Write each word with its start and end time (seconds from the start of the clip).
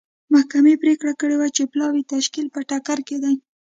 محکمې 0.33 0.73
پرېکړه 0.83 1.13
کړې 1.19 1.35
وه 1.37 1.47
چې 1.55 1.63
پلاوي 1.71 2.03
تشکیل 2.13 2.47
په 2.55 2.59
ټکر 2.69 2.99
کې 3.07 3.17
دی. 3.23 3.35